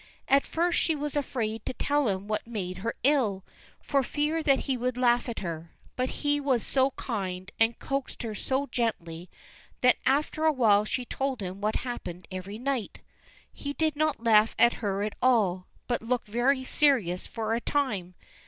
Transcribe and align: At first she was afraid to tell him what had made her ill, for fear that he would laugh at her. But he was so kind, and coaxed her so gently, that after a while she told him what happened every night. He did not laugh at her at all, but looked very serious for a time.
At 0.27 0.47
first 0.47 0.79
she 0.79 0.95
was 0.95 1.15
afraid 1.15 1.63
to 1.67 1.73
tell 1.73 2.07
him 2.07 2.27
what 2.27 2.41
had 2.45 2.51
made 2.53 2.79
her 2.79 2.95
ill, 3.03 3.45
for 3.79 4.01
fear 4.01 4.41
that 4.41 4.61
he 4.61 4.75
would 4.75 4.97
laugh 4.97 5.29
at 5.29 5.41
her. 5.41 5.75
But 5.95 6.09
he 6.25 6.39
was 6.39 6.65
so 6.65 6.89
kind, 6.95 7.51
and 7.59 7.77
coaxed 7.77 8.23
her 8.23 8.33
so 8.33 8.65
gently, 8.65 9.29
that 9.81 9.97
after 10.07 10.43
a 10.43 10.51
while 10.53 10.85
she 10.85 11.05
told 11.05 11.39
him 11.39 11.61
what 11.61 11.75
happened 11.85 12.27
every 12.31 12.57
night. 12.57 13.01
He 13.53 13.73
did 13.73 13.95
not 13.95 14.23
laugh 14.23 14.55
at 14.57 14.73
her 14.81 15.03
at 15.03 15.13
all, 15.21 15.67
but 15.85 16.01
looked 16.01 16.27
very 16.27 16.63
serious 16.63 17.27
for 17.27 17.53
a 17.53 17.61
time. 17.61 18.15